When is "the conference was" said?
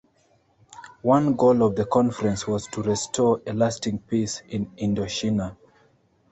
1.75-2.65